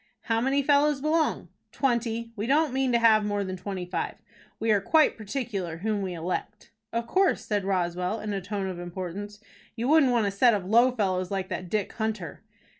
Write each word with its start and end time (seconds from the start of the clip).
"How 0.21 0.41
many 0.41 0.63
fellows 0.63 0.99
belong?" 0.99 1.49
"Twenty. 1.71 2.31
We 2.35 2.47
don't 2.47 2.73
mean 2.73 2.91
to 2.91 2.97
have 2.97 3.23
more 3.23 3.43
than 3.43 3.55
twenty 3.55 3.85
five. 3.85 4.15
We 4.59 4.71
are 4.71 4.81
quite 4.81 5.15
particular 5.15 5.77
whom 5.77 6.01
we 6.01 6.15
elect." 6.15 6.71
"Of 6.91 7.05
course," 7.05 7.45
said 7.45 7.65
Roswell, 7.65 8.19
in 8.19 8.33
a 8.33 8.41
tone 8.41 8.65
of 8.65 8.79
importance. 8.79 9.39
"You 9.75 9.87
wouldn't 9.89 10.11
want 10.11 10.25
a 10.25 10.31
set 10.31 10.55
of 10.55 10.65
low 10.65 10.89
fellows 10.89 11.29
like 11.29 11.49
that 11.49 11.69
Dick 11.69 11.93
Hunter." 11.93 12.41